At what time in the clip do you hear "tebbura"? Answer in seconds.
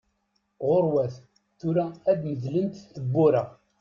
2.93-3.43